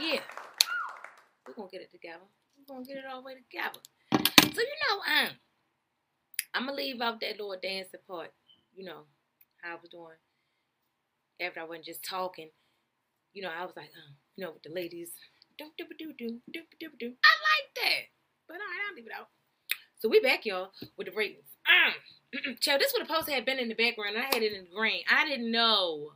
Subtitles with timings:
[0.00, 0.20] Yeah.
[1.46, 2.24] We're gonna get it together.
[2.56, 3.78] We're gonna get it all the way together.
[4.10, 5.28] So you know, um,
[6.54, 8.32] I'm gonna leave out that little dancing part.
[8.74, 9.02] You know,
[9.62, 10.16] how I was doing
[11.40, 12.50] after I wasn't just talking.
[13.34, 15.10] You know, I was like, um, you know, with the ladies.
[15.58, 17.06] Do do do do do do do.
[17.24, 18.02] I like that,
[18.48, 19.28] but all right, I'll leave it out.
[20.02, 21.46] So we back, y'all, with the ratings.
[21.68, 24.16] Um, child, this would have supposed to have been in the background.
[24.18, 25.04] I had it in green.
[25.08, 26.14] I didn't know.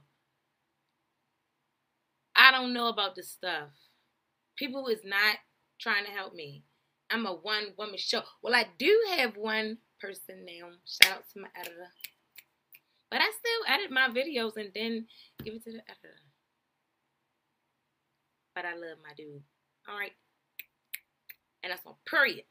[2.35, 3.69] I don't know about this stuff.
[4.57, 5.37] People is not
[5.81, 6.65] trying to help me.
[7.11, 8.23] I'm a one woman show.
[8.43, 10.67] Well, I do have one person now.
[10.85, 11.87] Shout out to my editor.
[13.09, 15.07] But I still edit my videos and then
[15.45, 16.19] give it to the editor.
[18.53, 19.45] But I love my dude.
[19.89, 20.11] All right.
[21.63, 22.43] And that's on period.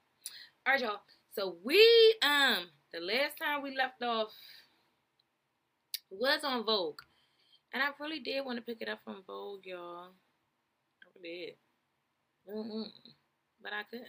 [0.65, 1.01] All right, y'all.
[1.35, 4.29] So we um the last time we left off
[6.09, 7.01] was on Vogue.
[7.73, 10.11] And I really did want to pick it up from Vogue, y'all.
[11.03, 11.55] I really
[12.47, 12.55] did.
[12.55, 12.85] Mm-mm.
[13.61, 14.07] But I couldn't.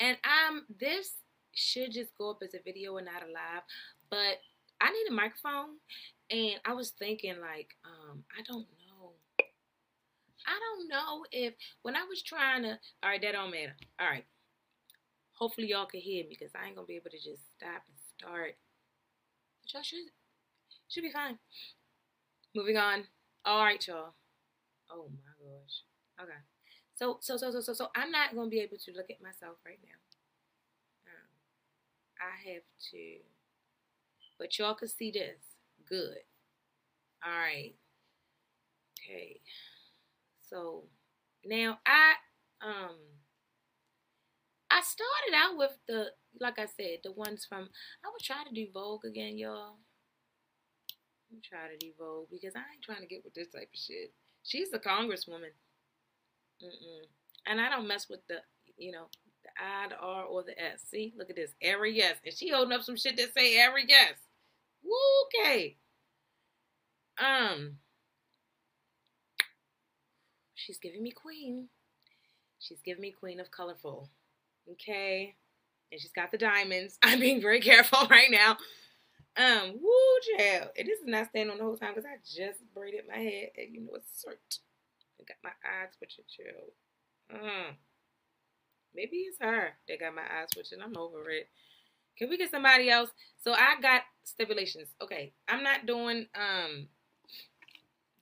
[0.00, 1.12] And um, this
[1.54, 3.62] should just go up as a video and not a live.
[4.10, 4.40] But
[4.80, 5.76] I need a microphone,
[6.30, 9.12] and I was thinking like, um, I don't know.
[10.46, 12.78] I don't know if when I was trying to.
[13.02, 13.76] All right, that don't matter.
[14.00, 14.24] All right.
[15.40, 17.96] Hopefully y'all can hear me because I ain't gonna be able to just stop and
[18.18, 18.56] start.
[19.62, 20.10] But y'all should
[20.88, 21.38] should be fine.
[22.54, 23.04] Moving on.
[23.44, 24.14] All right, y'all.
[24.90, 25.82] Oh my gosh.
[26.22, 26.40] Okay.
[26.94, 29.56] So so so so so so I'm not gonna be able to look at myself
[29.64, 29.98] right now.
[31.06, 31.30] Um,
[32.20, 33.16] I have to,
[34.38, 35.40] but y'all can see this.
[35.88, 36.18] Good.
[37.24, 37.74] All right.
[39.00, 39.40] Okay.
[40.40, 40.84] So
[41.44, 42.14] now I
[42.62, 42.96] um
[44.70, 46.06] I started out with the
[46.40, 47.68] like I said the ones from
[48.04, 49.76] I would try to do Vogue again, y'all.
[51.32, 53.78] I'm trying to do Vogue because I ain't trying to get with this type of
[53.78, 54.12] shit.
[54.42, 55.54] She's a congresswoman.
[56.62, 57.06] Mm-mm.
[57.46, 58.38] And I don't mess with the,
[58.76, 59.06] you know,
[59.44, 60.82] the I, the R, or the S.
[60.90, 61.52] See, look at this.
[61.62, 62.16] Every yes.
[62.24, 64.14] And she holding up some shit that say every yes.
[65.44, 65.76] Okay.
[67.18, 67.76] Um.
[70.54, 71.68] She's giving me queen.
[72.58, 74.10] She's giving me queen of colorful.
[74.72, 75.36] Okay.
[75.92, 76.98] And she's got the diamonds.
[77.02, 78.56] I'm being very careful right now.
[79.36, 80.70] Um, woo, child.
[80.78, 83.48] And this is not staying on the whole time because I just braided my hair
[83.56, 84.58] and you know it's cert.
[85.20, 86.72] I got my eyes twitching, chill.
[87.32, 87.72] Uh,
[88.94, 90.80] maybe it's her that got my eyes twitching.
[90.82, 91.48] I'm over it.
[92.18, 93.10] Can we get somebody else?
[93.42, 94.88] So I got stipulations.
[95.02, 96.88] Okay, I'm not doing um.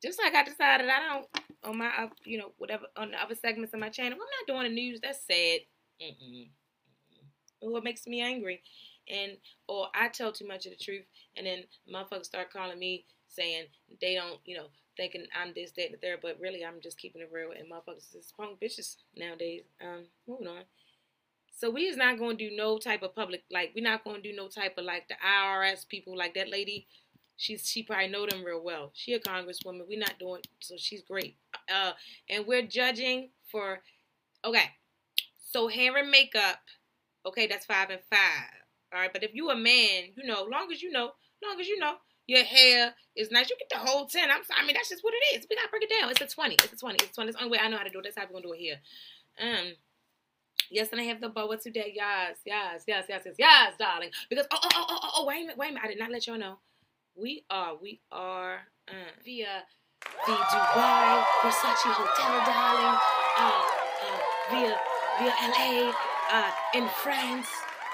[0.00, 1.26] Just like I decided, I don't
[1.64, 4.12] on my you know whatever on the other segments of my channel.
[4.12, 5.00] I'm not doing the news.
[5.02, 5.60] That's sad.
[6.02, 6.48] Mm-mm.
[7.60, 8.62] What makes me angry,
[9.08, 9.32] and
[9.66, 11.04] or I tell too much of the truth,
[11.36, 13.64] and then motherfuckers start calling me saying
[14.00, 14.66] they don't, you know,
[14.96, 17.70] thinking I'm this, that, and the third, but really I'm just keeping it real, and
[17.70, 19.62] motherfuckers is punk bitches nowadays.
[19.80, 20.62] Um, moving on.
[21.56, 24.32] So we is not to do no type of public, like we're not to do
[24.34, 26.86] no type of like the IRS people, like that lady.
[27.36, 28.90] She's she probably know them real well.
[28.94, 29.86] She a congresswoman.
[29.88, 30.74] We're not doing so.
[30.76, 31.36] She's great.
[31.72, 31.92] Uh,
[32.28, 33.80] and we're judging for.
[34.44, 34.70] Okay,
[35.50, 36.58] so hair and makeup.
[37.26, 38.58] Okay, that's five and five.
[38.92, 41.12] All right, but if you a man, you know, long as you know,
[41.44, 41.94] long as you know,
[42.26, 44.30] your hair is nice, you get the whole 10.
[44.30, 45.46] I'm sorry, I mean, that's just what it is.
[45.48, 46.10] We gotta break it down.
[46.10, 46.54] It's a 20.
[46.54, 46.96] It's a 20.
[46.96, 47.28] It's a 20.
[47.28, 48.04] It's the only way I know how to do it.
[48.04, 48.76] That's how we're gonna do it here.
[49.40, 49.72] Um,
[50.70, 51.92] yes, and I have the boa today.
[51.94, 54.10] Yes, yes, yes, yes, yes, yes, darling.
[54.28, 55.84] Because oh, oh, oh, oh, oh, wait a minute, wait a minute.
[55.84, 56.58] I did not let y'all know.
[57.16, 58.92] We are, we are uh,
[59.24, 59.64] via
[60.26, 63.00] the Dubai Versace Hotel, darling.
[63.38, 63.62] Uh,
[64.04, 64.18] uh,
[64.50, 64.76] via
[65.18, 65.92] via LA,
[66.32, 67.48] uh, in France,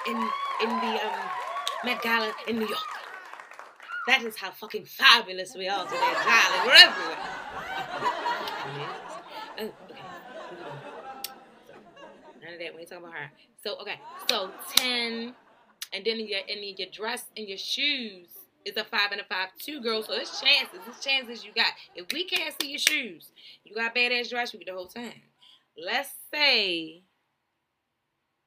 [0.07, 0.17] in
[0.63, 1.25] in the um,
[1.85, 2.81] Met Gala in New York.
[4.07, 6.67] That is how fucking fabulous we are today, darling.
[6.67, 7.17] We're everywhere.
[9.59, 10.01] oh, okay.
[12.43, 12.75] None of that.
[12.75, 13.31] We ain't talking about her.
[13.63, 13.99] So okay.
[14.29, 15.35] So ten,
[15.95, 18.29] and then your in your dress and your shoes
[18.67, 20.07] is a five and a five two girls.
[20.07, 20.81] So it's chances.
[20.87, 21.73] It's chances you got.
[21.95, 23.31] If we can't see your shoes,
[23.65, 24.53] you got badass dress.
[24.53, 25.23] You get the whole time.
[25.79, 27.03] Let's say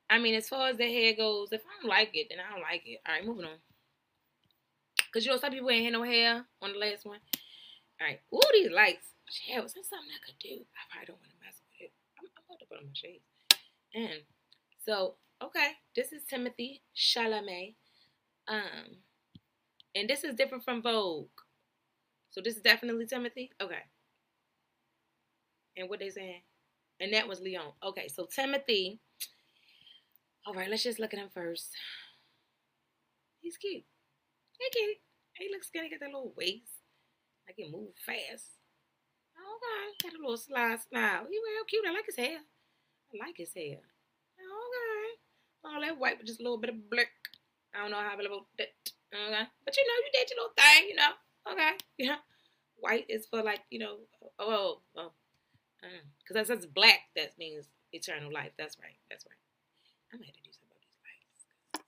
[0.09, 2.53] I mean, as far as the hair goes, if I don't like it, then I
[2.53, 2.99] don't like it.
[3.05, 3.57] All right, moving on.
[5.13, 7.19] Cause you know some people ain't had no hair on the last one.
[7.99, 9.07] All right, ooh, these lights.
[9.49, 10.63] Hell, is that something I could do?
[10.75, 11.91] I probably don't want to mess with it.
[12.19, 13.23] I'm, I'm about to put on my shades.
[13.93, 14.21] And
[14.85, 17.75] so, okay, this is Timothy Chalamet.
[18.47, 19.01] Um,
[19.95, 21.27] and this is different from Vogue.
[22.29, 23.51] So this is definitely Timothy.
[23.61, 23.83] Okay.
[25.75, 26.41] And what they saying?
[26.99, 27.73] And that was Leon.
[27.83, 28.99] Okay, so Timothy
[30.47, 31.75] All right, let's just look at him first.
[33.41, 33.83] He's cute.
[34.57, 34.97] He cute.
[35.35, 36.71] He looks skinny, got that little waist.
[37.45, 38.55] Like he move fast.
[39.37, 41.27] Oh Okay, got a little sly smile.
[41.29, 41.83] He real cute.
[41.85, 42.39] I like his hair.
[42.39, 43.75] I like his hair.
[44.39, 45.11] Okay.
[45.65, 47.11] All that white with just a little bit of black.
[47.75, 48.71] I don't know how I about that.
[49.13, 49.47] Okay.
[49.65, 51.11] But you know, you did your little thing, you know.
[51.51, 51.71] Okay.
[51.97, 52.23] Yeah.
[52.79, 53.97] White is for like, you know,
[54.39, 55.11] oh, oh.
[55.81, 58.51] Because uh, that says black, that means eternal life.
[58.57, 58.95] That's right.
[59.09, 59.35] That's right.
[60.13, 61.83] I'm going to do something about these lights.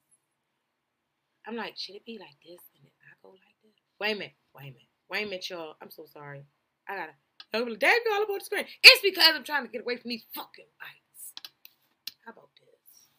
[1.50, 3.74] I'm like, should it be like this and then I go like this?
[4.00, 4.34] Wait a minute.
[4.54, 4.94] Wait a minute.
[5.10, 5.74] Wait a minute, y'all.
[5.81, 6.46] I'm so sorry.
[6.88, 7.13] I gotta.
[7.51, 8.66] I'm like, Dad, all about the screen.
[8.84, 11.34] It's because I'm trying to get away from these fucking lights.
[12.24, 13.10] How about this?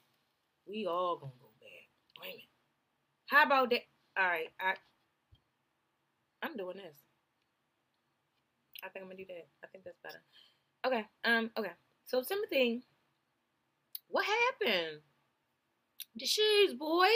[0.65, 2.23] We all gonna go back.
[2.23, 2.49] Wait a minute.
[3.27, 3.83] How about that?
[4.17, 4.75] All right, I.
[6.41, 6.97] I'm doing this.
[8.85, 9.49] I think I'm gonna do that.
[9.65, 10.23] I think that's better.
[10.87, 11.05] Okay.
[11.25, 11.51] Um.
[11.59, 11.73] Okay.
[12.07, 12.85] So Timothy,
[14.07, 15.01] what happened?
[16.15, 17.09] The shoes, boy.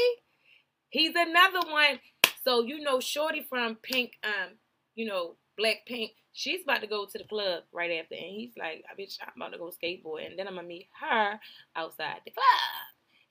[0.95, 1.99] He's another one.
[2.45, 4.51] So you know, Shorty from Pink, um,
[4.95, 6.13] you know, Blackpink.
[6.33, 9.33] She's about to go to the club right after, and he's like, "I bitch, I'm
[9.35, 11.41] about to go skateboard, and then I'm gonna meet her
[11.75, 12.47] outside the club."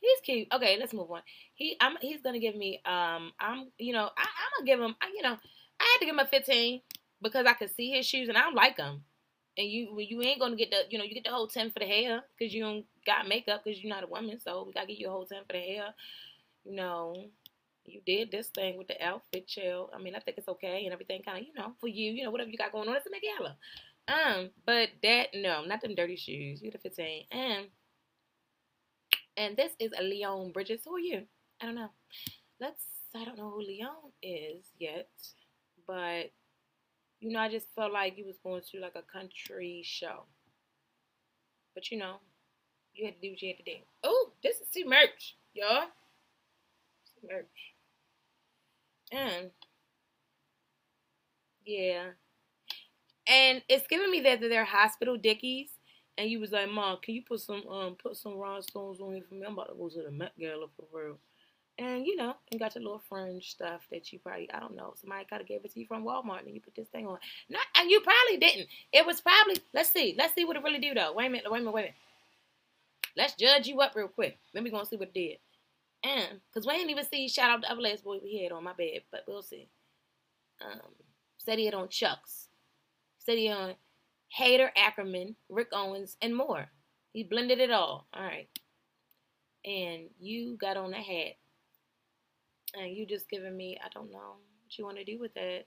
[0.01, 0.48] He's cute.
[0.54, 1.21] Okay, let's move on.
[1.54, 4.95] He, I'm, he's gonna give me, um, I'm, you know, I, I'm gonna give him,
[5.15, 5.38] you know,
[5.80, 6.81] I had to give him a 15
[7.21, 9.06] because I could see his shoes and I don't like them.
[9.57, 11.80] And you, you ain't gonna get the, you know, you get the whole 10 for
[11.80, 14.88] the hair because you don't got makeup because you're not a woman, so we gotta
[14.88, 15.94] give you a whole 10 for the hair.
[16.65, 17.15] You know,
[17.86, 19.90] you did this thing with the outfit, chill.
[19.94, 22.24] I mean, I think it's okay and everything, kind of, you know, for you, you
[22.24, 23.58] know, whatever you got going on, it's a gala.
[24.08, 26.62] Um, but that no, not them dirty shoes.
[26.62, 27.68] You the 15 and
[29.38, 30.82] and this is a Leon Bridges.
[30.86, 31.24] Who are you?
[31.62, 31.90] I don't know.
[32.60, 32.84] Let's,
[33.16, 35.10] I don't know who Leon is yet,
[35.88, 36.32] but
[37.20, 40.26] you know, I just felt like you was going to like a country show.
[41.74, 42.18] But you know,
[42.94, 43.78] you had to do what you had to do.
[44.04, 45.88] Oh, this is see merch, y'all.
[47.28, 47.73] Merch.
[49.13, 49.51] And
[51.65, 52.07] yeah.
[53.27, 55.69] And it's giving me that, they're hospital dickies
[56.18, 59.24] and you was like, Mom, can you put some um put some rhinestones on here
[59.27, 59.45] for me?
[59.45, 61.18] I'm about to go to the Met Gala for real.
[61.80, 64.94] And you know, and got your little fringe stuff that you probably I don't know,
[65.00, 67.18] somebody kinda gave it to you from Walmart and you put this thing on.
[67.50, 68.68] Not and you probably didn't.
[68.92, 71.13] It was probably let's see, let's see what it really do though.
[71.13, 71.95] Wait a minute, wait a minute, wait a minute.
[73.15, 74.39] Let's judge you up real quick.
[74.54, 75.38] Then we gonna see what it did.
[76.04, 78.64] And cause we ain't even see shout out the other last boy we had on
[78.64, 79.70] my bed, but we'll see.
[80.62, 80.80] Um
[81.38, 82.50] said he had on Chucks.
[83.20, 83.76] Said he on
[84.38, 86.70] Haider Ackermann, Rick Owens, and more.
[87.14, 88.08] He blended it all.
[88.14, 88.50] All right.
[89.66, 91.36] And you got on a hat.
[92.76, 95.66] And you just giving me, I don't know what you want to do with that.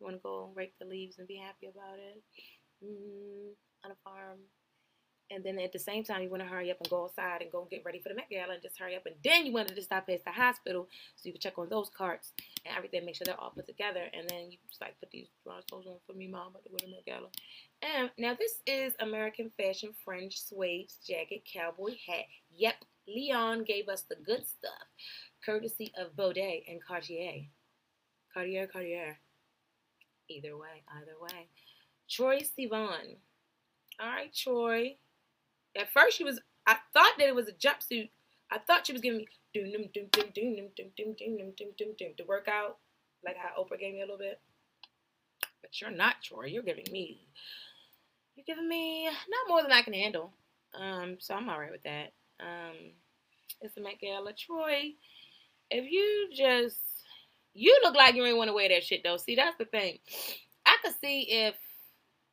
[0.00, 2.22] You want to go rake the leaves and be happy about it
[2.84, 3.50] mm,
[3.84, 4.38] on a farm
[5.30, 7.52] and then at the same time, you want to hurry up and go outside and
[7.52, 9.04] go get ready for the Met Gala and just hurry up.
[9.06, 11.90] And then you wanted to stop past the hospital so you could check on those
[11.90, 12.32] carts
[12.64, 14.04] and everything, make sure they're all put together.
[14.12, 17.04] And then you just like put these clothes on for me, mom, go to Met
[17.04, 17.28] Gala.
[17.82, 22.24] And now this is American Fashion Fringe Suede Jacket Cowboy Hat.
[22.56, 22.76] Yep,
[23.06, 24.86] Leon gave us the good stuff,
[25.44, 27.46] courtesy of Bode and Cartier.
[28.32, 29.18] Cartier, Cartier.
[30.28, 31.48] Either way, either way.
[32.10, 33.16] Troye Sivan.
[34.00, 34.96] All right, Troye.
[35.78, 36.40] At first, she was.
[36.66, 38.10] I thought that it was a jumpsuit.
[38.50, 42.78] I thought she was giving me doom doom to work out,
[43.24, 44.40] like how Oprah gave me a little bit.
[45.62, 46.52] But you're not, Troye.
[46.52, 47.26] You're giving me.
[48.36, 50.32] You're giving me not more than I can handle.
[50.78, 52.12] Um, so I'm alright with that.
[52.40, 52.92] Um,
[53.60, 54.94] it's the Met Gala, Troye.
[55.70, 56.78] If you just,
[57.54, 59.16] you look like you ain't want to wear that shit though.
[59.16, 59.98] See, that's the thing.
[60.64, 61.54] I could see if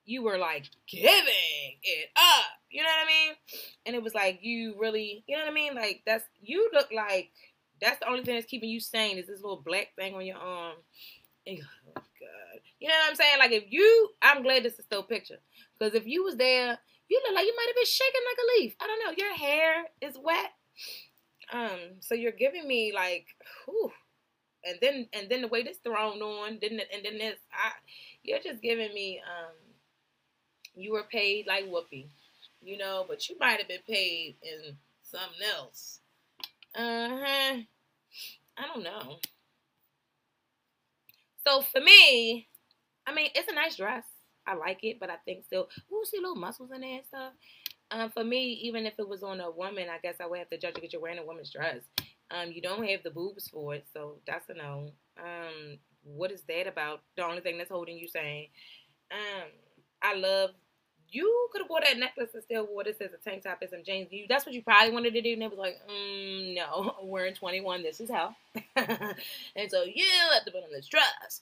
[0.05, 2.45] you were like giving it up.
[2.69, 3.33] You know what I mean?
[3.85, 5.75] And it was like you really, you know what I mean?
[5.75, 7.29] Like that's you look like
[7.81, 10.38] that's the only thing that's keeping you sane is this little black thing on your
[10.38, 10.75] arm.
[11.47, 13.39] And, oh God, you know what I'm saying?
[13.39, 15.39] Like if you, I'm glad this is still picture
[15.77, 18.62] because if you was there, you look like you might have been shaking like a
[18.62, 18.75] leaf.
[18.81, 19.24] I don't know.
[19.25, 20.51] Your hair is wet.
[21.53, 23.27] Um, so you're giving me like,
[23.65, 23.91] whew.
[24.63, 26.88] and then and then the way this thrown on, didn't it?
[26.93, 27.71] And then this, I,
[28.24, 29.53] you're just giving me um
[30.75, 32.08] you were paid like Whoopi,
[32.62, 36.00] you know, but you might have been paid in something else.
[36.75, 37.58] Uh huh.
[38.58, 39.20] I don't know.
[41.46, 42.48] So for me,
[43.05, 44.05] I mean, it's a nice dress.
[44.48, 47.34] I like it, but I think still, ooh, see little muscles in there and stuff.
[47.91, 50.50] Um, for me, even if it was on a woman, I guess I would have
[50.50, 51.82] to judge because you're wearing a woman's dress.
[52.32, 54.91] Um, you don't have the boobs for it, so that's a no.
[55.20, 57.01] Um, what is that about?
[57.15, 58.48] The only thing that's holding you saying.
[59.12, 59.50] Um,
[60.01, 60.51] I love
[61.15, 63.69] you could have wore that necklace and still wore this as a tank top and
[63.69, 64.12] some jeans.
[64.12, 65.31] You, that's what you probably wanted to do.
[65.31, 67.84] And it was like, mm, no, we're in 21.
[67.84, 68.36] This is hell.
[68.75, 71.41] and so you have to put on this dress.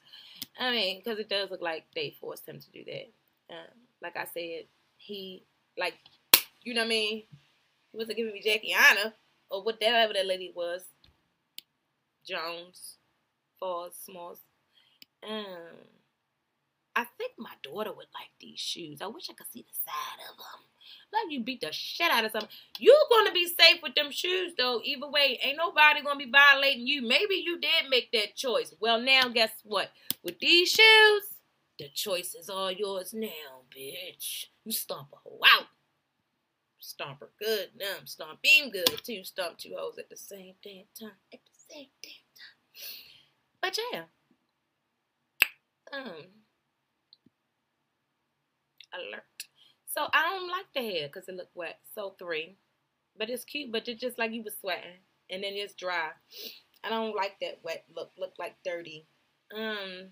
[0.59, 3.09] I mean, because it does look like they forced him to do that.
[3.49, 4.65] Um, like I said,
[4.97, 5.43] he,
[5.77, 5.95] like,
[6.61, 7.23] you know what I mean?
[7.91, 9.13] He wasn't giving me Jackie Anna
[9.49, 10.83] or whatever that lady was.
[12.27, 12.97] Jones,
[13.59, 14.37] Falls, Smalls.
[15.27, 15.45] Um,
[16.95, 19.01] I think my daughter would like these shoes.
[19.01, 20.65] I wish I could see the side of them.
[21.11, 22.49] Like you beat the shit out of something.
[22.79, 24.81] You're gonna be safe with them shoes though.
[24.83, 27.01] Either way, ain't nobody gonna be violating you.
[27.01, 28.73] Maybe you did make that choice.
[28.79, 29.91] Well, now guess what?
[30.23, 31.23] With these shoes,
[31.79, 34.45] the choice is all yours now, bitch.
[34.65, 35.67] You stomp a hoe out.
[36.79, 37.69] Stomp her good.
[37.79, 39.23] Now stomp him good too.
[39.23, 41.17] Stomp two hoes at the same damn time.
[41.33, 42.53] At the same damn time.
[43.61, 44.03] But yeah.
[45.91, 46.42] Um
[48.93, 49.23] alert.
[49.87, 51.79] So I don't like the hair because it looked wet.
[51.93, 52.57] So three.
[53.17, 55.01] But it's cute, but it's just like you was sweating.
[55.29, 56.09] And then it's dry.
[56.83, 58.11] I don't like that wet look.
[58.17, 59.05] Look like dirty.
[59.55, 60.09] Um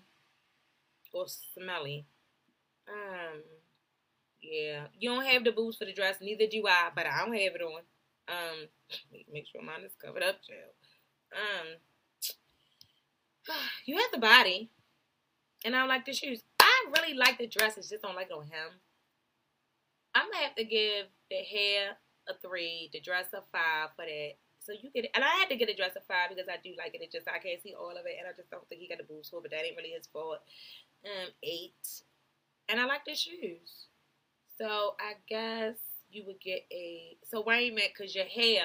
[1.12, 2.06] or smelly.
[2.88, 3.42] Um
[4.40, 4.86] yeah.
[4.98, 7.54] You don't have the boots for the dress, neither do I, but I don't have
[7.54, 7.82] it on.
[8.28, 8.68] Um
[9.32, 10.74] make sure mine is covered up, child.
[11.32, 11.68] Um
[13.86, 14.70] you have the body.
[15.64, 16.42] And I like the shoes.
[16.82, 18.80] I really like the dresses, just don't like it on him.
[20.14, 21.96] I'm gonna have to give the hair
[22.28, 24.32] a three, the dress a five for that.
[24.60, 26.60] So you get it, and I had to get a dress a five because I
[26.62, 27.02] do like it.
[27.02, 28.98] It just I can't see all of it, and I just don't think he got
[28.98, 29.40] the boobs for.
[29.40, 30.38] But that ain't really his fault.
[31.04, 32.02] Um, eight,
[32.68, 33.88] and I like the shoes.
[34.58, 35.74] So I guess
[36.10, 37.16] you would get a.
[37.24, 37.96] So why ain't met?
[37.96, 38.62] Cause your hair,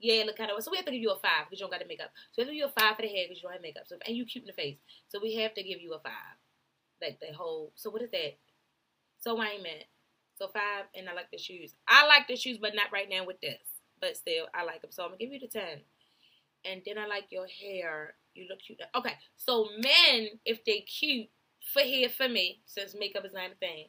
[0.00, 0.62] yeah, look kind of.
[0.64, 2.10] So we have to give you a five because you don't got the makeup.
[2.32, 3.62] So we have to give you a five for the hair because you don't have
[3.62, 3.84] makeup.
[3.86, 4.78] So and you cute in the face.
[5.08, 6.37] So we have to give you a five
[7.00, 7.72] like the whole.
[7.76, 8.36] So what is that?
[9.20, 9.84] So I ain't mad.
[10.38, 11.74] So five, and I like the shoes.
[11.88, 13.58] I like the shoes, but not right now with this.
[14.00, 14.92] But still, I like them.
[14.92, 15.80] So I'm gonna give you the ten.
[16.64, 18.14] And then I like your hair.
[18.34, 18.80] You look cute.
[18.94, 21.28] Okay, so men, if they cute
[21.72, 23.86] for hair for me, since makeup is not a thing,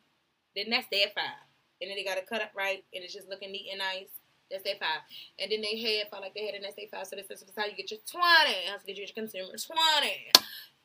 [0.55, 1.45] then that's their five.
[1.81, 4.09] And then they gotta cut up right, and it's just looking neat and nice.
[4.49, 5.05] That's their five.
[5.37, 7.05] And then they hair, if I like their hair, and that's their five.
[7.05, 8.25] So this is how you get your 20.
[8.65, 10.31] That's how you get your consumer 20.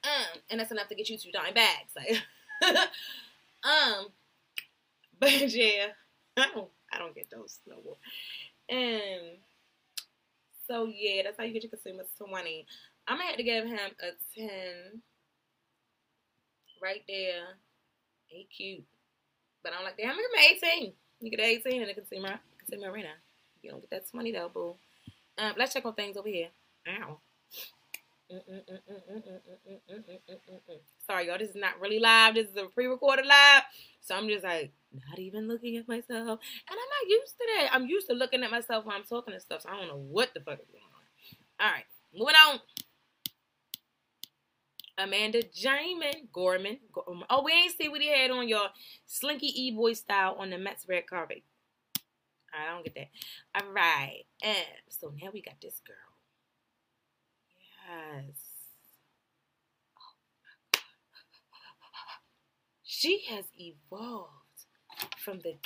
[0.05, 1.93] Um, and that's enough to get you two dime bags.
[1.97, 2.23] Like,
[3.65, 4.07] um,
[5.19, 5.87] but yeah,
[6.37, 7.97] I don't, I don't get those no more.
[8.69, 9.39] And
[10.67, 12.67] so yeah, that's how you get your consumers twenty.
[13.07, 15.03] I'm gonna have to give him a ten.
[16.83, 17.57] Right there,
[18.27, 18.85] he cute,
[19.63, 20.93] but I don't like damn, I'm eighteen.
[21.21, 23.09] You get eighteen in the consumer consumer arena.
[23.63, 24.75] You don't get that twenty though, boo.
[25.39, 26.49] Um, let's check on things over here.
[26.89, 27.19] Ow.
[31.07, 31.39] Sorry, y'all.
[31.39, 32.35] This is not really live.
[32.35, 33.63] This is a pre-recorded live.
[34.01, 36.29] So I'm just like not even looking at myself, and
[36.71, 37.71] I'm not used to that.
[37.73, 39.63] I'm used to looking at myself when I'm talking and stuff.
[39.63, 41.67] So I don't know what the fuck is going on.
[41.67, 42.61] All right, moving on.
[44.97, 46.79] Amanda Jamin Gorman.
[47.09, 48.69] Um, oh, we ain't see what he had on your
[49.07, 51.43] slinky e-boy style on the Mets red carpet.
[52.53, 53.09] I don't get that.
[53.65, 54.57] All right, and
[54.89, 56.14] so now we got this girl.
[57.95, 58.35] Yes.
[62.83, 64.31] She has evolved
[65.19, 65.57] from the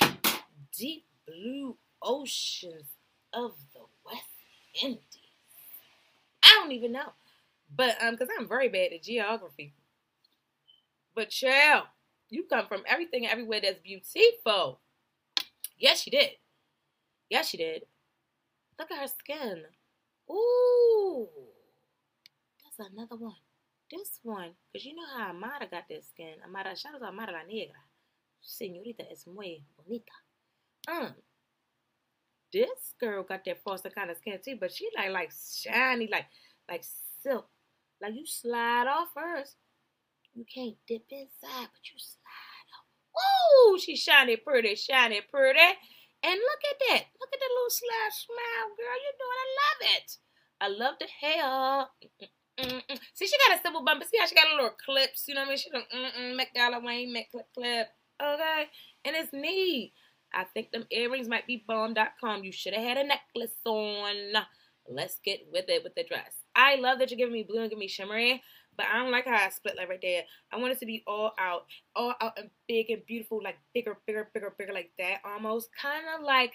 [0.75, 2.87] deep blue oceans
[3.33, 4.25] of the West
[4.81, 5.05] Indies.
[6.43, 7.13] I don't even know.
[7.75, 9.73] But um, because I'm very bad at geography.
[11.15, 11.83] But chill,
[12.29, 14.79] you come from everything everywhere that's beautiful.
[15.77, 16.31] Yes, she did.
[17.29, 17.83] Yes, she did.
[18.77, 19.63] Look at her skin.
[20.31, 21.27] Ooh
[22.85, 23.35] another one.
[23.91, 26.35] This one, because you know how Amara got that skin.
[26.45, 27.81] Amara, shout out to Amara la Negra.
[28.41, 30.11] Señorita es muy bonita.
[30.87, 31.15] Um,
[32.53, 36.25] this girl got that frosted kind of skin too, but she like like shiny, like
[36.69, 36.83] like
[37.23, 37.47] silk.
[38.01, 39.55] Like you slide off first.
[40.33, 42.87] You can't dip inside, but you slide off.
[43.19, 45.59] Ooh, she shiny pretty, shiny pretty.
[46.21, 47.03] And look at that.
[47.19, 48.97] Look at that little slash smile, girl.
[48.99, 49.39] You know what?
[49.41, 50.17] I love it.
[50.61, 52.29] I love the hair.
[52.59, 52.99] Mm-mm.
[53.13, 54.03] See, she got a simple bump.
[54.03, 55.25] See how she got a little clips.
[55.27, 55.57] You know what I mean?
[55.57, 57.87] She don't mm-mm, Met Gala Wayne, Met Clip Clip.
[58.21, 58.65] Okay?
[59.05, 59.93] And it's neat.
[60.33, 62.43] I think them earrings might be bomb.com.
[62.43, 64.33] You should have had a necklace on.
[64.87, 66.43] Let's get with it with the dress.
[66.55, 68.41] I love that you're giving me blue and giving me shimmery,
[68.75, 70.23] but I don't like how I split like right there.
[70.51, 73.97] I want it to be all out, all out and big and beautiful, like bigger,
[74.07, 75.69] bigger, bigger, bigger, like that almost.
[75.79, 76.53] Kind of like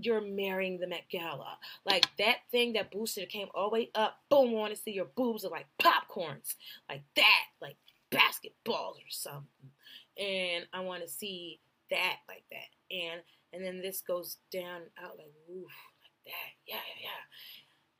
[0.00, 1.58] you're marrying the Met Gala.
[1.84, 4.18] Like that thing that boosted came all the way up.
[4.30, 6.54] Boom, I want to see your boobs are like popcorns.
[6.88, 7.76] Like that, like
[8.10, 9.70] basketballs or something.
[10.18, 12.94] And I want to see that like that.
[12.94, 13.20] and
[13.52, 15.64] and then this goes down out like oof
[16.02, 16.32] like that.
[16.66, 17.08] Yeah, yeah,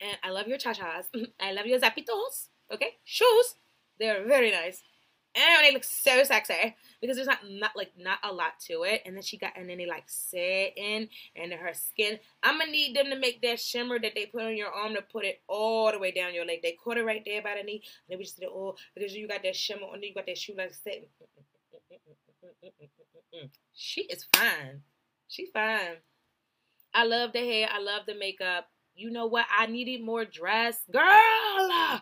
[0.01, 0.09] yeah.
[0.09, 1.09] And I love your cha-chas.
[1.39, 2.49] I love your zapitos.
[2.71, 3.55] Okay, shoes.
[3.99, 4.81] They're very nice
[5.35, 9.01] and they look so sexy because there's not not like not a lot to it.
[9.05, 12.19] And then she got and then they like sit in and her skin.
[12.43, 15.01] I'm gonna need them to make that shimmer that they put on your arm to
[15.01, 16.61] put it all the way down your leg.
[16.61, 19.13] They caught it right there by the knee, and we just did it all because
[19.13, 21.05] you got that shimmer on you got that shoe like sitting.
[23.73, 24.81] She is fine.
[25.27, 25.97] She's fine.
[26.93, 27.69] I love the hair.
[27.71, 28.67] I love the makeup.
[28.95, 29.45] You know what?
[29.55, 32.01] I needed more dress, girl.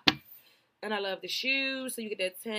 [0.84, 1.96] And I love the shoes.
[1.96, 2.54] So you get that 10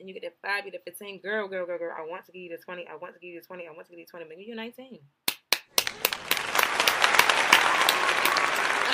[0.00, 1.20] and you get that 5, you get that 15.
[1.20, 1.94] Girl, girl, girl, girl.
[1.96, 2.86] I want to give you the 20.
[2.88, 3.66] I want to give you the 20.
[3.66, 4.26] I want to give you the 20.
[4.28, 4.72] Maybe you're 19.
[4.76, 4.96] I'm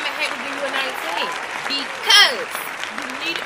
[0.02, 2.48] going to give you a 19 because
[2.90, 3.38] you need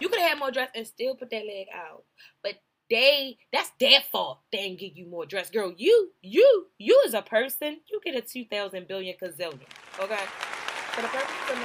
[0.00, 2.04] You could have had more dress and still put that leg out.
[2.42, 2.54] But
[2.88, 4.40] they that's their fault.
[4.50, 5.50] They didn't give you more dress.
[5.50, 9.60] Girl, you, you, you as a person, you get a 2,000 billion gazillion.
[10.00, 10.24] Okay?
[10.92, 11.56] For the purpose of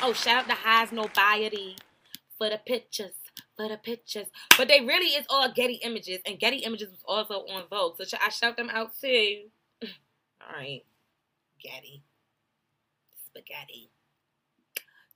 [0.00, 1.76] Oh, shout out to Highsnobiety
[2.36, 3.14] for the pictures.
[3.56, 4.26] For the pictures.
[4.56, 6.20] But they really is all Getty Images.
[6.24, 7.96] And Getty Images was also on Vogue.
[7.98, 9.46] So I shout them out too.
[10.40, 10.84] Alright.
[11.60, 12.04] Getty.
[13.26, 13.90] Spaghetti.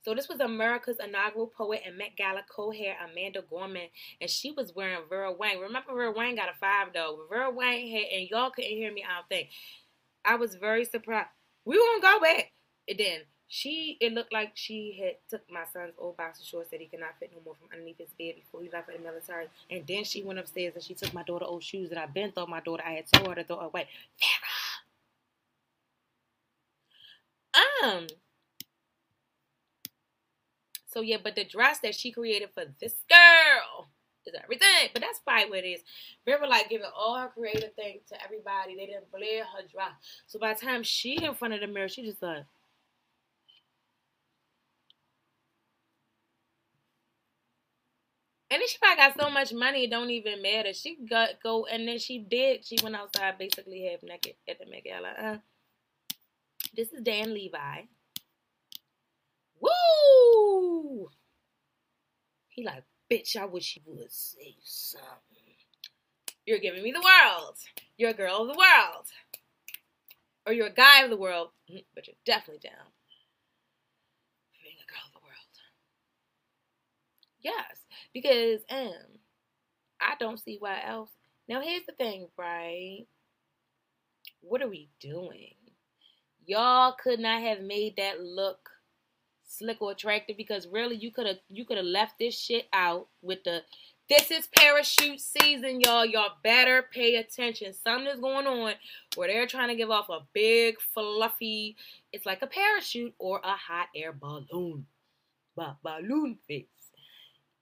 [0.03, 3.87] So this was America's inaugural poet and Met Gala co-hair Amanda Gorman,
[4.19, 5.59] and she was wearing Vera Wang.
[5.59, 7.19] Remember, Vera Wang got a five though.
[7.29, 9.05] Vera Wang had, and y'all couldn't hear me.
[9.09, 9.47] I don't think.
[10.25, 11.29] I was very surprised.
[11.63, 12.51] We won't go back.
[12.89, 13.21] And then
[13.53, 16.99] she, it looked like she had took my son's old boxer shorts that he could
[17.01, 19.45] not fit no more from underneath his bed before he left for the military.
[19.69, 22.31] And then she went upstairs and she took my daughter old shoes that I been
[22.31, 23.87] thought my daughter I had told her to throw away.
[27.53, 27.93] Vera.
[27.93, 28.07] Um,
[30.87, 33.87] so yeah, but the dress that she created for this girl
[34.25, 34.89] is everything.
[34.93, 35.81] But that's probably what it is.
[36.25, 38.75] River like giving all her creative things to everybody.
[38.75, 39.91] They didn't blare her dress.
[40.25, 42.45] So by the time she in front of the mirror, she just like
[48.53, 50.73] And then she probably got so much money, it don't even matter.
[50.73, 52.63] She got go and then she did.
[52.63, 54.83] She went outside basically half naked at the Met.
[55.19, 55.37] Uh,
[56.75, 57.89] this is Dan Levy.
[59.59, 61.09] Woo!
[62.49, 65.09] He like, bitch, I wish you would say something.
[66.45, 67.57] You're giving me the world.
[67.97, 69.07] You're a girl of the world.
[70.45, 72.85] Or you're a guy of the world, mm, but you're definitely down
[74.51, 75.33] for being a girl of the world.
[77.43, 77.79] Yes,
[78.13, 79.19] because um,
[79.99, 81.09] I don't see why else.
[81.47, 83.05] Now here's the thing, right?
[84.41, 85.55] What are we doing?
[86.45, 88.69] Y'all could not have made that look
[89.45, 93.07] slick or attractive because really you could have you could have left this shit out
[93.21, 93.61] with the
[94.09, 96.05] this is parachute season, y'all.
[96.05, 97.73] Y'all better pay attention.
[97.73, 98.73] Something is going on
[99.15, 101.77] where they're trying to give off a big, fluffy,
[102.11, 104.85] it's like a parachute or a hot air balloon.
[105.55, 106.65] Ba- balloon face.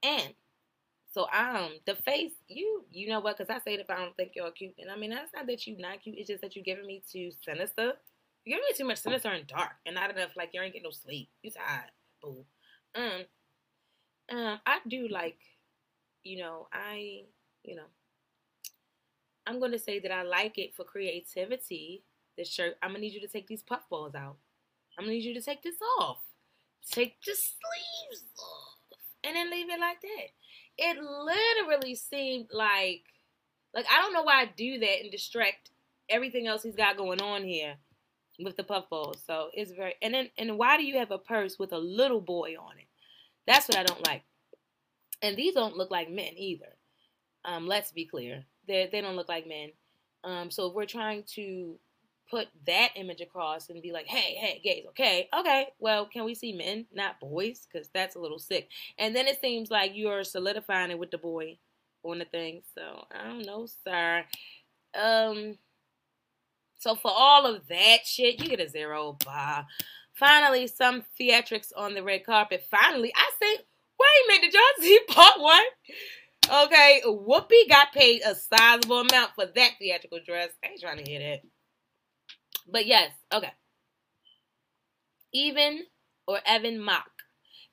[0.03, 0.33] And
[1.11, 4.33] so um the face, you you know what, because I said if I don't think
[4.35, 4.75] you're cute.
[4.79, 7.03] And I mean that's not that you not cute, it's just that you're giving me
[7.11, 7.93] too sinister.
[8.45, 10.85] You're giving me too much sinister and dark and not enough like you ain't getting
[10.85, 11.29] no sleep.
[11.43, 12.45] You tired, boo.
[12.95, 13.23] Um
[14.31, 15.39] um I do like,
[16.23, 17.23] you know, I
[17.63, 17.87] you know
[19.47, 22.03] I'm gonna say that I like it for creativity.
[22.37, 24.37] This shirt, I'm gonna need you to take these puffballs out.
[24.97, 26.19] I'm gonna need you to take this off.
[26.91, 28.70] Take the sleeves off.
[29.23, 30.27] And then leave it like that.
[30.77, 33.03] It literally seemed like
[33.73, 35.69] like I don't know why I do that and distract
[36.09, 37.75] everything else he's got going on here
[38.43, 39.21] with the puffballs.
[39.25, 42.21] So it's very and then and why do you have a purse with a little
[42.21, 42.87] boy on it?
[43.47, 44.23] That's what I don't like.
[45.21, 46.73] And these don't look like men either.
[47.45, 48.45] Um, let's be clear.
[48.67, 49.71] They they don't look like men.
[50.23, 51.77] Um, so if we're trying to
[52.31, 56.33] put that image across and be like, hey, hey, gays, okay, okay, well, can we
[56.33, 57.67] see men, not boys?
[57.71, 58.69] Because that's a little sick.
[58.97, 61.57] And then it seems like you're solidifying it with the boy
[62.03, 62.61] on the thing.
[62.73, 64.23] So I don't know, sir.
[64.99, 65.57] Um,
[66.79, 69.17] so for all of that shit, you get a zero.
[69.23, 69.65] Bah.
[70.13, 72.65] Finally, some theatrics on the red carpet.
[72.71, 73.65] Finally, I said,
[73.99, 75.63] wait a minute, did y'all see part one?
[76.65, 80.49] Okay, Whoopi got paid a sizable amount for that theatrical dress.
[80.63, 81.41] I ain't trying to hear that.
[82.71, 83.51] But yes, okay.
[85.33, 85.83] Even
[86.27, 87.09] or Evan Mock.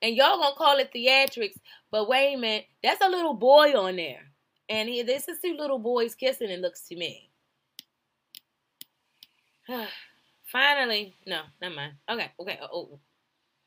[0.02, 1.58] And y'all gonna call it theatrics,
[1.90, 4.20] but wait a minute, that's a little boy on there.
[4.68, 7.30] And he, this is two little boys kissing, it looks to me.
[10.44, 11.92] Finally, no, never mind.
[12.08, 12.58] Okay, okay.
[12.62, 13.00] Oh, oh,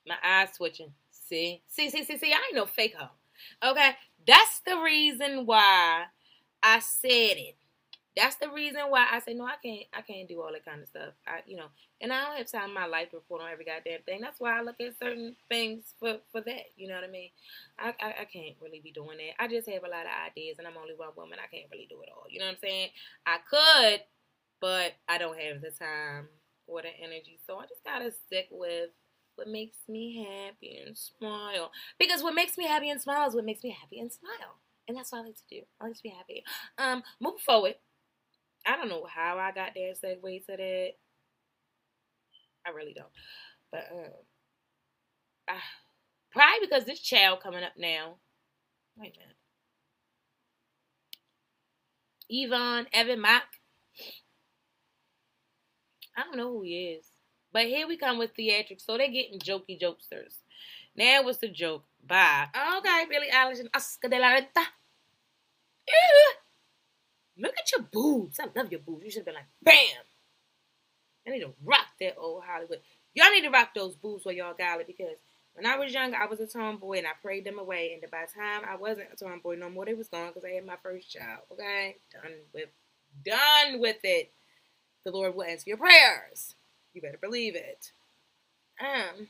[0.08, 0.92] my eyes switching.
[1.12, 2.34] See, see, see, see, see.
[2.34, 3.10] I ain't no fake hoe.
[3.72, 3.92] Okay,
[4.26, 6.06] That's the reason why
[6.64, 7.56] I said it.
[8.18, 9.46] That's the reason why I say no.
[9.46, 9.86] I can't.
[9.94, 11.14] I can't do all that kind of stuff.
[11.26, 11.68] I, you know,
[12.02, 14.20] and I don't have time in my life to report on every goddamn thing.
[14.22, 16.76] That's why I look at certain things for for that.
[16.76, 17.30] You know what I mean?
[17.80, 19.42] I, I I can't really be doing that.
[19.42, 21.40] I just have a lot of ideas, and I'm only one woman.
[21.40, 22.26] I can't really do it all.
[22.30, 22.90] You know what I'm saying?
[23.26, 24.02] I could,
[24.60, 26.28] but I don't have the time
[26.68, 27.40] or the energy.
[27.48, 28.90] So I just gotta stick with
[29.36, 31.72] what makes me happy and smile.
[32.00, 34.60] Because what makes me happy and smile is what makes me happy and smile.
[34.88, 35.62] And that's what I like to do.
[35.80, 36.44] I like to be happy.
[36.78, 37.76] Um, move forward.
[38.66, 40.92] I don't know how I got there segue to that.
[42.66, 43.08] I really don't.
[43.72, 44.12] But um
[45.48, 45.56] I,
[46.32, 48.16] probably because this child coming up now.
[48.98, 49.36] Wait a minute.
[52.30, 53.44] Yvonne Evan Mock.
[56.16, 57.06] I don't know who he is.
[57.54, 58.86] But here we come with theatrics.
[58.86, 60.36] So they're getting jokey jokesters.
[60.96, 61.86] Now what's the joke?
[62.06, 62.48] Bye.
[62.78, 64.66] Okay, Billie Eilish and Oscar de la Renta.
[67.42, 68.40] Look at your boobs.
[68.40, 69.04] I love your boobs.
[69.04, 70.04] You should have been like, bam.
[71.26, 72.82] I need to rock that old Hollywood.
[73.14, 75.18] Y'all need to rock those boobs while y'all got it because
[75.54, 77.92] when I was young, I was a tomboy and I prayed them away.
[77.94, 80.52] And by the time I wasn't a tomboy no more, they was gone because I
[80.52, 81.42] had my first child.
[81.52, 82.70] Okay, done with,
[83.26, 84.32] done with it.
[85.04, 86.56] The Lord will answer your prayers.
[86.94, 87.92] You better believe it.
[88.80, 89.28] Um.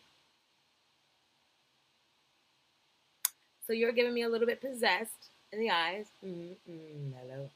[3.65, 6.07] So you're giving me a little bit possessed in the eyes.
[6.25, 7.13] Mm-hmm.
[7.17, 7.49] Hello.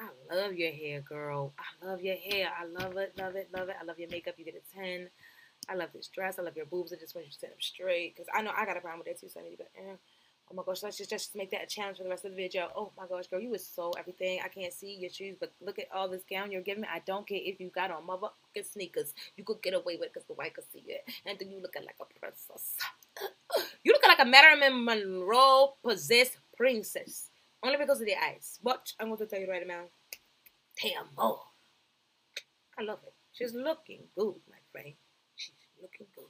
[0.00, 1.52] I love your hair, girl.
[1.58, 2.50] I love your hair.
[2.58, 3.76] I love it, love it, love it.
[3.80, 4.34] I love your makeup.
[4.38, 5.08] You get a 10.
[5.68, 6.38] I love this dress.
[6.38, 6.92] I love your boobs.
[6.92, 8.14] I just want you to stand up straight.
[8.14, 9.64] Because I know I got a problem with that too, so I need to go,
[9.76, 9.96] eh.
[10.50, 12.36] Oh my gosh, let's just, just make that a challenge for the rest of the
[12.36, 12.70] video.
[12.74, 14.40] Oh my gosh, girl, you was so everything.
[14.44, 16.88] I can't see your shoes, but look at all this gown you're giving me.
[16.92, 19.14] I don't care if you got on motherfucking sneakers.
[19.36, 21.04] You could get away with it because the white could see it.
[21.24, 22.74] And then you looking like a princess.
[23.84, 27.29] you looking like a Marilyn Monroe possessed princess.
[27.62, 28.58] Only because of the eyes.
[28.62, 29.82] But I'm going to tell you right now.
[31.16, 31.40] More.
[32.78, 33.12] I love it.
[33.32, 34.94] She's looking good, my friend.
[35.36, 36.24] She's looking good.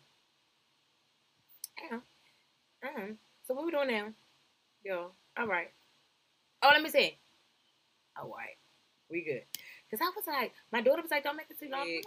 [1.90, 2.00] Yeah.
[2.88, 4.08] Um, so what we doing now?
[4.84, 5.70] Yo, all right.
[6.62, 7.16] Oh, let me see.
[8.18, 8.56] All right.
[9.08, 9.42] We good.
[9.88, 11.86] Because I was like, my daughter was like, don't make it too long.
[11.86, 12.00] Yeah.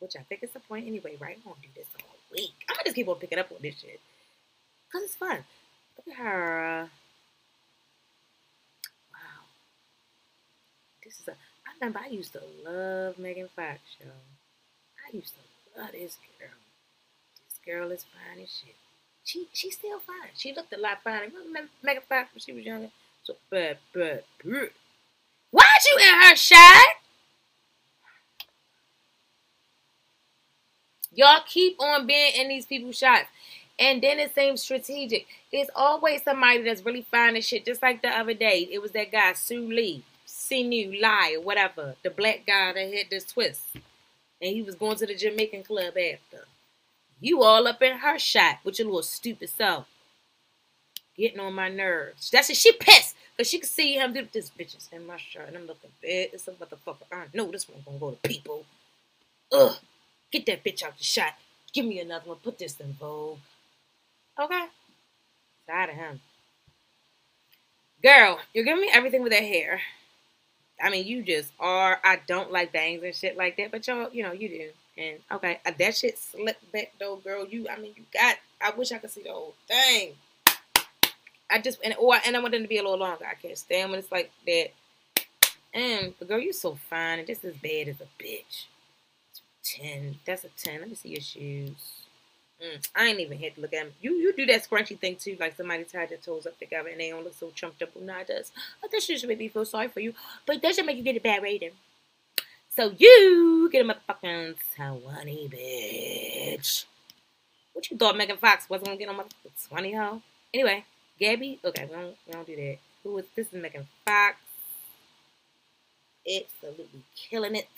[0.00, 1.36] Which I think is the point anyway, right?
[1.38, 2.52] I'm going to do this all week.
[2.68, 4.00] I'm going to just keep on picking up on this shit.
[4.86, 5.44] Because it's fun.
[5.98, 6.88] Look at her.
[9.12, 9.44] Wow.
[11.04, 11.32] This is a.
[11.32, 14.08] I remember I used to love Megan Fox show.
[14.08, 16.48] I used to love this girl.
[17.46, 18.76] This girl is fine as shit.
[19.24, 20.30] She she's still fine.
[20.36, 21.26] She looked a lot finer.
[21.26, 22.90] Remember Megan Fox when she was younger?
[23.24, 24.24] So but but
[25.50, 26.86] Why'd you in her shot?
[31.12, 33.26] Y'all keep on being in these people's shots.
[33.78, 35.26] And then it seems strategic.
[35.52, 37.64] It's always somebody that's really fine and shit.
[37.64, 41.94] Just like the other day, it was that guy, Sue Lee, Sinu, Lie, or whatever.
[42.02, 43.60] The black guy that had this twist.
[44.42, 46.46] And he was going to the Jamaican club after.
[47.20, 49.86] You all up in her shot with your little stupid self.
[51.16, 52.30] Getting on my nerves.
[52.30, 52.56] That's it.
[52.56, 53.16] She pissed.
[53.36, 55.48] Because she could see him do this bitches in my shirt.
[55.48, 56.30] And I'm looking bad.
[56.32, 57.06] It's a motherfucker.
[57.12, 58.64] I know this one gonna go to people.
[59.52, 59.76] Ugh.
[60.30, 61.34] Get that bitch out the shot.
[61.72, 62.38] Give me another one.
[62.38, 63.38] Put this in Vogue.
[64.38, 64.64] Okay.
[65.68, 66.20] Tired of him.
[68.02, 69.80] Girl, you're giving me everything with that hair.
[70.80, 72.00] I mean, you just are.
[72.04, 74.68] I don't like bangs and shit like that, but y'all, you know, you do.
[74.96, 77.46] And okay, uh, that shit slipped back though, girl.
[77.46, 78.36] You, I mean, you got.
[78.60, 80.14] I wish I could see the whole thing.
[81.50, 83.26] I just and or and I want them to be a little longer.
[83.26, 84.68] I can't stand when it's like that.
[85.74, 88.66] And the girl, you're so fine, and just as bad as a bitch.
[89.64, 90.16] Ten.
[90.24, 90.80] That's a ten.
[90.80, 92.07] Let me see your shoes.
[92.62, 93.92] Mm, I ain't even had to look at them.
[94.00, 97.00] You you do that scrunchy thing too, like somebody tied their toes up together and
[97.00, 97.90] they don't look so chumped up.
[98.00, 98.50] Nah, it does.
[98.82, 100.12] Oh, that should make me feel sorry for you,
[100.44, 101.70] but it doesn't make you get a bad rating.
[102.74, 106.84] So you get a motherfucking twenty, bitch.
[107.72, 109.24] What you thought Megan Fox wasn't gonna get on my
[109.68, 110.20] twenty hoe?
[110.52, 110.84] Anyway,
[111.20, 111.60] Gabby.
[111.64, 112.78] Okay, we don't we don't do that.
[113.04, 113.46] Who is this?
[113.52, 114.36] Is Megan Fox?
[116.26, 117.68] Absolutely killing it.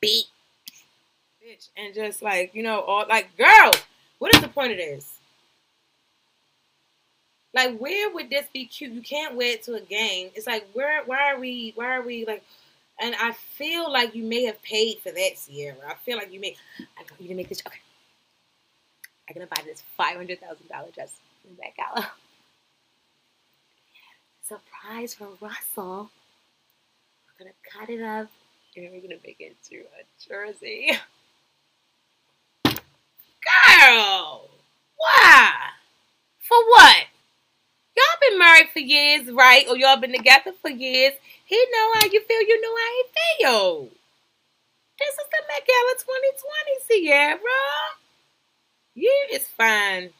[0.00, 0.26] Beat
[1.44, 3.70] bitch and just like you know all like girl
[4.18, 5.18] what is the point of this?
[7.52, 8.92] Like where would this be cute?
[8.92, 10.30] You can't wear it to a game.
[10.34, 12.42] It's like where why are we why are we like
[13.00, 15.76] and i feel like you may have paid for that Ciara.
[15.86, 17.78] I feel like you may i want you to make this okay
[19.28, 22.10] i'm gonna buy this $500000 dress in that gala.
[24.42, 26.10] Surprise for russell.
[27.26, 28.28] We're gonna cut it up
[28.76, 30.92] and we're gonna make it into a jersey
[33.44, 34.48] Girl,
[34.96, 35.52] why?
[36.40, 37.04] For what?
[37.96, 39.66] Y'all been married for years, right?
[39.68, 41.12] Or y'all been together for years.
[41.44, 42.42] He know how you feel.
[42.42, 43.04] You know how he
[43.44, 43.88] feel.
[44.98, 47.40] This is the Met Gala 2020, Ciara.
[48.94, 50.10] You is fine.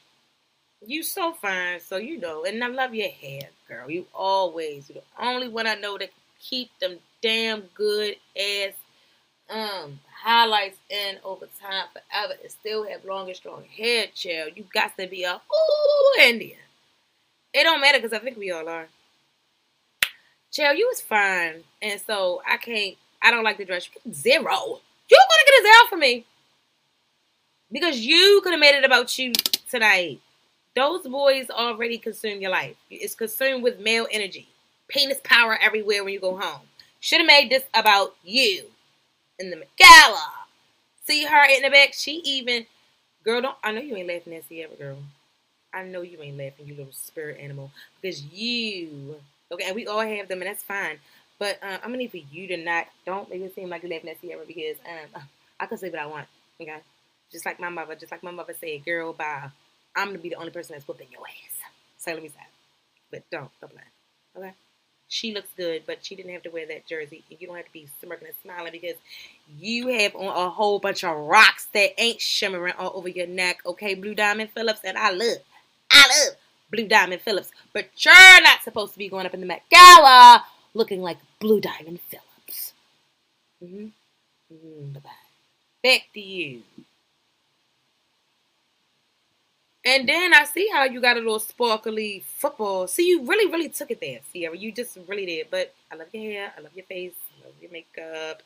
[0.85, 1.79] You so fine.
[1.79, 2.45] So you know.
[2.45, 3.89] And I love your hair, girl.
[3.89, 4.89] You always.
[4.89, 8.73] You're the only one I know that keep them damn good ass
[9.49, 14.53] um highlights in over time forever and still have long and strong hair, child.
[14.55, 16.57] You got to be a ooh Indian.
[17.53, 18.87] It don't matter because I think we all are.
[20.51, 21.63] Child, you was fine.
[21.79, 23.87] And so I can't I don't like the dress.
[24.11, 24.81] Zero.
[25.09, 26.25] You're gonna get a zero for me.
[27.71, 29.31] Because you could have made it about you
[29.69, 30.21] tonight.
[30.75, 32.75] Those boys already consume your life.
[32.89, 34.49] It's consumed with male energy.
[34.87, 36.61] Penis power everywhere when you go home.
[36.99, 38.65] Should have made this about you
[39.39, 40.31] in the gala.
[41.05, 41.93] See her in the back?
[41.93, 42.65] She even,
[43.23, 44.97] girl, don't, I know you ain't laughing at Ciara, girl.
[45.73, 47.71] I know you ain't laughing, you little spirit animal.
[48.01, 49.17] Because you,
[49.51, 50.99] okay, and we all have them, and that's fine.
[51.39, 53.91] But uh, I'm gonna need for you to not, don't make it seem like you're
[53.91, 54.77] laughing at Ciara because
[55.15, 55.21] um,
[55.59, 56.27] I can say what I want,
[56.61, 56.77] okay?
[57.31, 59.49] Just like my mother, just like my mother said, girl, bye.
[59.95, 61.57] I'm gonna be the only person that's whooping your ass.
[61.97, 62.35] So let me say,
[63.11, 63.81] but don't, don't lie,
[64.37, 64.53] okay?
[65.07, 67.23] She looks good, but she didn't have to wear that jersey.
[67.29, 68.95] And You don't have to be smirking and smiling because
[69.57, 73.59] you have on a whole bunch of rocks that ain't shimmering all over your neck.
[73.65, 75.37] Okay, Blue Diamond Phillips, and I love,
[75.91, 76.35] I love
[76.71, 80.43] Blue Diamond Phillips, but you're not supposed to be going up in the Met Gala
[80.73, 82.73] looking like Blue Diamond Phillips.
[83.63, 83.87] Mm-hmm.
[84.53, 84.93] Mm-hmm.
[84.93, 85.09] Bye bye.
[85.83, 86.63] Back to you.
[89.85, 92.87] And then I see how you got a little sparkly football.
[92.87, 94.57] See, you really, really took it there, Ciara.
[94.57, 95.47] You just really did.
[95.51, 96.53] But I love your hair.
[96.57, 97.13] I love your face.
[97.39, 98.41] I love your makeup.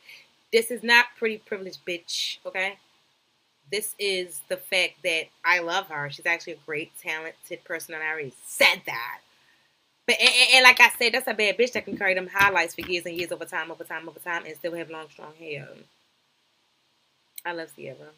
[0.52, 2.78] This is not pretty privileged bitch, okay?
[3.72, 6.10] This is the fact that I love her.
[6.10, 9.20] She's actually a great, talented person, and I already said that.
[10.08, 12.28] But and, and, and, like I said, that's a bad bitch that can carry them
[12.34, 15.08] highlights for years and years over time, over time, over time, and still have long,
[15.10, 15.70] strong hair.
[17.46, 18.10] I love Ciara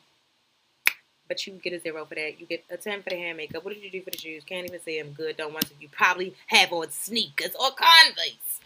[1.32, 2.42] but you get a zero for that.
[2.42, 3.64] You get a 10 for the hair makeup.
[3.64, 4.44] What did you do for the shoes?
[4.46, 5.38] Can't even say I'm good.
[5.38, 5.74] Don't want to.
[5.80, 8.60] You probably have on sneakers or Converse.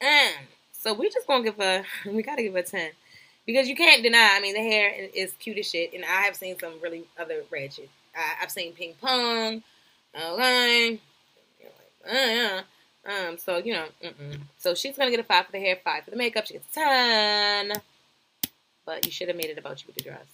[0.00, 2.92] Um, so we're just to give a, we got to give a 10.
[3.44, 5.92] Because you can't deny, I mean, the hair is cute as shit.
[5.92, 7.90] And I have seen some really other ratchet.
[8.16, 9.62] I, have seen ping pong.
[10.18, 10.98] Okay.
[12.10, 12.62] Uh,
[13.06, 14.38] um, so, you know, mm-mm.
[14.56, 16.46] so she's going to get a 5 for the hair, 5 for the makeup.
[16.46, 17.72] She gets 10.
[18.86, 20.24] But you should have made it about you with the dress.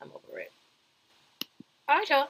[0.00, 0.50] I'm over it.
[1.88, 2.28] Alright, y'all.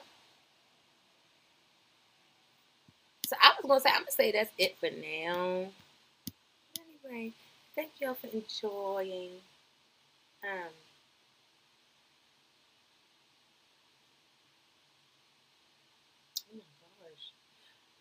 [3.27, 5.71] So I was gonna say I'm gonna say that's it for now.
[7.05, 7.33] Anyway,
[7.75, 9.41] thank y'all for enjoying.
[10.43, 10.71] Um
[16.51, 16.61] Oh my
[16.99, 17.33] gosh.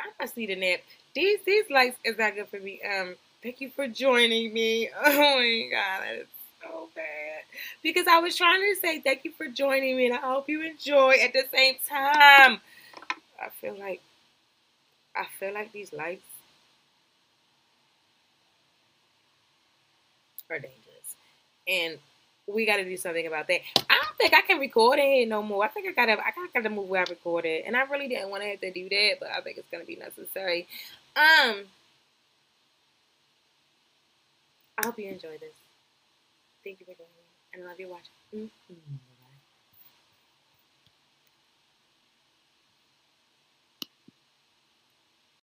[0.00, 0.80] I must need a nap.
[1.14, 2.80] These these lights is not good for me.
[2.82, 4.90] Um thank you for joining me.
[4.96, 6.30] Oh my god, it's
[6.62, 7.27] so bad
[7.82, 10.62] because I was trying to say thank you for joining me and I hope you
[10.62, 12.60] enjoy at the same time.
[13.40, 14.00] I feel like
[15.16, 16.22] I feel like these lights
[20.50, 21.16] are dangerous.
[21.66, 21.98] And
[22.46, 23.60] we got to do something about that.
[23.90, 25.64] I don't think I can record it no more.
[25.64, 28.30] I think I gotta, I gotta move where I record it, and I really didn't
[28.30, 30.66] want to have to do that, but I think it's gonna be necessary.
[31.14, 31.64] Um,
[34.78, 35.54] I hope you enjoy this.
[36.64, 37.17] Thank you for joining
[37.54, 38.50] and love you watching.
[38.72, 39.07] Mm-hmm.